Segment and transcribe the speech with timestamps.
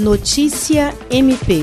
[0.00, 1.62] Notícia MP.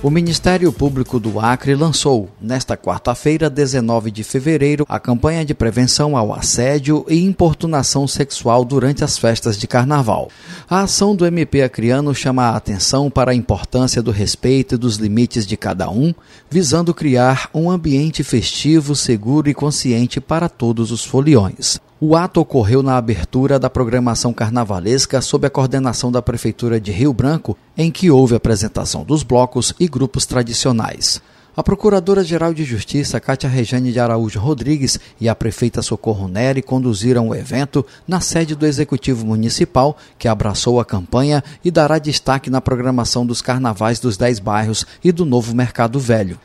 [0.00, 6.16] O Ministério Público do Acre lançou, nesta quarta-feira, 19 de fevereiro, a campanha de prevenção
[6.16, 10.30] ao assédio e importunação sexual durante as festas de carnaval.
[10.70, 14.94] A ação do MP acreano chama a atenção para a importância do respeito e dos
[14.94, 16.14] limites de cada um,
[16.48, 21.80] visando criar um ambiente festivo, seguro e consciente para todos os foliões.
[22.00, 27.12] O ato ocorreu na abertura da programação carnavalesca sob a coordenação da Prefeitura de Rio
[27.12, 31.20] Branco, em que houve apresentação dos blocos e grupos tradicionais.
[31.56, 37.30] A Procuradora-Geral de Justiça, Cátia Rejane de Araújo Rodrigues, e a prefeita Socorro Neri conduziram
[37.30, 42.60] o evento na sede do Executivo Municipal, que abraçou a campanha e dará destaque na
[42.60, 46.38] programação dos carnavais dos dez bairros e do novo Mercado Velho.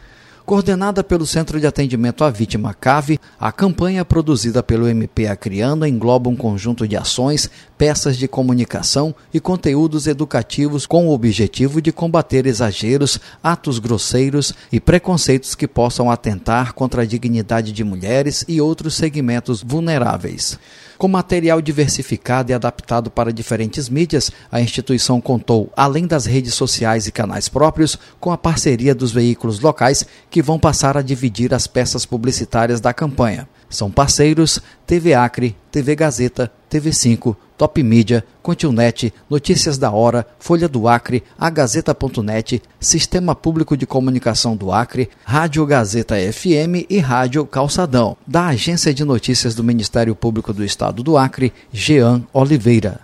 [0.46, 6.30] Coordenada pelo Centro de Atendimento à Vítima CAVE, a campanha produzida pelo MP Acriano engloba
[6.30, 12.46] um conjunto de ações, peças de comunicação e conteúdos educativos com o objetivo de combater
[12.46, 18.96] exageros, atos grosseiros e preconceitos que possam atentar contra a dignidade de mulheres e outros
[18.96, 20.60] segmentos vulneráveis.
[20.98, 27.08] Com material diversificado e adaptado para diferentes mídias, a instituição contou, além das redes sociais
[27.08, 31.68] e canais próprios, com a parceria dos veículos locais que vão passar a dividir as
[31.68, 33.48] peças publicitárias da campanha.
[33.70, 40.88] São parceiros TV Acre, TV Gazeta, TV5, Top Mídia, Continet, Notícias da Hora, Folha do
[40.88, 48.18] Acre, a Gazeta.net, Sistema Público de Comunicação do Acre, Rádio Gazeta FM e Rádio Calçadão.
[48.26, 53.02] Da Agência de Notícias do Ministério Público do Estado do Acre, Jean Oliveira.